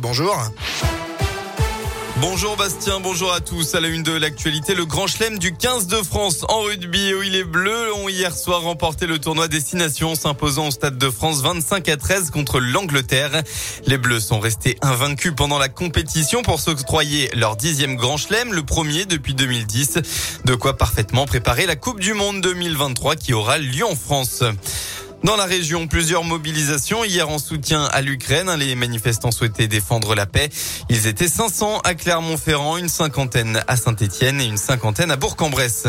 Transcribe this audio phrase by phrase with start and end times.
[0.00, 0.36] Bonjour.
[2.20, 3.74] Bonjour Bastien, bonjour à tous.
[3.74, 7.22] À la une de l'actualité, le grand chelem du 15 de France en rugby où
[7.24, 11.42] il est bleu ont hier soir remporté le tournoi Destination s'imposant au Stade de France
[11.42, 13.42] 25 à 13 contre l'Angleterre.
[13.88, 18.62] Les Bleus sont restés invaincus pendant la compétition pour s'octroyer leur dixième grand chelem, le
[18.62, 19.98] premier depuis 2010.
[20.44, 24.44] De quoi parfaitement préparer la Coupe du Monde 2023 qui aura lieu en France.
[25.24, 28.52] Dans la région, plusieurs mobilisations hier en soutien à l'Ukraine.
[28.58, 30.48] Les manifestants souhaitaient défendre la paix.
[30.88, 35.86] Ils étaient 500 à Clermont-Ferrand, une cinquantaine à Saint-Étienne et une cinquantaine à Bourg-en-Bresse.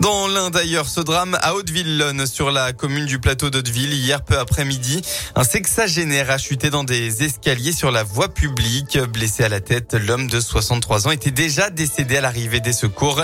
[0.00, 4.38] Dans l'un d'ailleurs, ce drame à Haute-Villonne, sur la commune du plateau d'Hauteville, hier peu
[4.38, 5.02] après-midi,
[5.34, 8.98] un sexagénaire a chuté dans des escaliers sur la voie publique.
[8.98, 13.20] Blessé à la tête, l'homme de 63 ans était déjà décédé à l'arrivée des secours.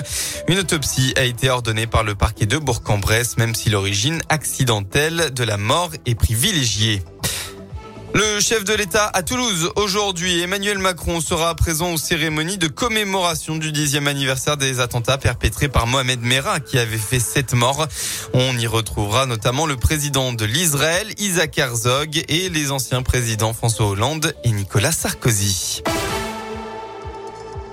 [0.49, 5.45] Une autopsie a été ordonnée par le parquet de Bourg-en-Bresse, même si l'origine accidentelle de
[5.45, 7.03] la mort est privilégiée.
[8.17, 13.57] Le chef de l'État à Toulouse aujourd'hui, Emmanuel Macron sera présent aux cérémonies de commémoration
[13.57, 17.87] du dixième anniversaire des attentats perpétrés par Mohamed Merah qui avait fait sept morts.
[18.33, 23.85] On y retrouvera notamment le président de l'Israël, Isaac Herzog, et les anciens présidents François
[23.85, 25.83] Hollande et Nicolas Sarkozy.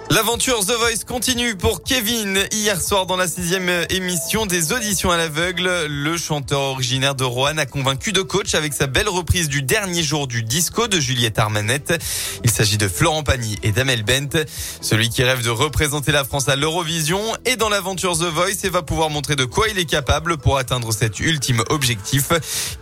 [0.09, 2.39] L'aventure The Voice continue pour Kevin.
[2.51, 7.57] Hier soir, dans la sixième émission des auditions à l'aveugle, le chanteur originaire de Roanne
[7.57, 11.39] a convaincu de coach avec sa belle reprise du dernier jour du disco de Juliette
[11.39, 11.99] Armanette.
[12.43, 14.45] Il s'agit de Florent Pagny et d'Amel Bent.
[14.81, 18.69] Celui qui rêve de représenter la France à l'Eurovision est dans l'aventure The Voice et
[18.69, 22.29] va pouvoir montrer de quoi il est capable pour atteindre cet ultime objectif.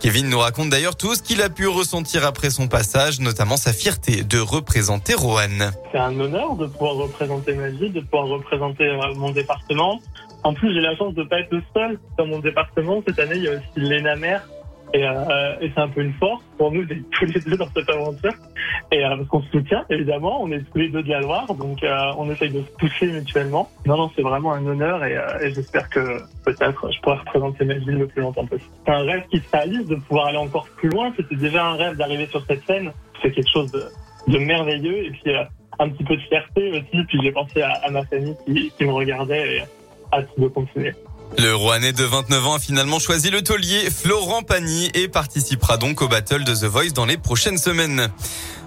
[0.00, 3.72] Kevin nous raconte d'ailleurs tout ce qu'il a pu ressentir après son passage, notamment sa
[3.72, 5.72] fierté de représenter Roanne.
[5.92, 10.00] C'est un honneur de pouvoir représenter ma ville, de pouvoir représenter euh, mon département.
[10.42, 13.02] En plus, j'ai la chance de pas être le seul dans mon département.
[13.06, 14.48] Cette année, il y a aussi Léna Mère.
[14.94, 17.88] Et, euh, c'est un peu une force pour nous d'être tous les deux dans cette
[17.90, 18.32] aventure.
[18.90, 21.46] Et euh, parce qu'on se soutient, évidemment, on est tous les deux de la Loire,
[21.54, 23.68] donc on essaye de se pousser mutuellement.
[23.84, 25.16] Non, non, c'est vraiment un honneur et,
[25.54, 28.70] j'espère que peut-être je pourrai représenter ma ville le plus longtemps possible.
[28.86, 31.12] C'est un rêve qui se réalise de pouvoir aller encore plus loin.
[31.16, 32.92] C'était déjà un rêve d'arriver sur cette scène.
[33.22, 35.06] C'est quelque chose de merveilleux.
[35.06, 35.32] Et puis
[35.78, 37.04] un petit peu de fierté aussi.
[37.08, 39.62] Puis j'ai pensé à, ma famille qui, qui me regardait et
[40.12, 40.92] hâte de continuer.
[41.38, 46.02] Le Rouennais de 29 ans a finalement choisi le taulier Florent Pagny et participera donc
[46.02, 48.10] au battle de The Voice dans les prochaines semaines.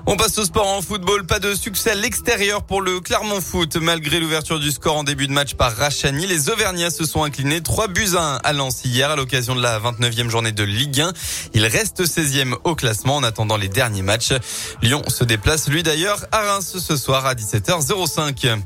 [0.08, 1.26] On passe au sport en football.
[1.26, 3.76] Pas de succès à l'extérieur pour le Clermont Foot.
[3.78, 7.62] Malgré l'ouverture du score en début de match par Rachani, les Auvergnats se sont inclinés
[7.62, 11.02] 3 buts à 1 à Lens hier à l'occasion de la 29e journée de Ligue
[11.02, 11.14] 1.
[11.54, 14.34] Il reste 16e au classement en attendant les derniers matchs.
[14.82, 18.60] Lyon se déplace lui d'ailleurs à Reims ce soir à 17h05.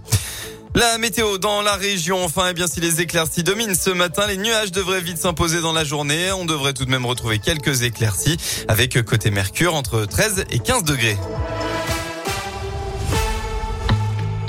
[0.75, 4.37] La météo dans la région, enfin, eh bien, si les éclaircies dominent ce matin, les
[4.37, 6.31] nuages devraient vite s'imposer dans la journée.
[6.31, 8.37] On devrait tout de même retrouver quelques éclaircies
[8.67, 11.17] avec côté Mercure entre 13 et 15 degrés.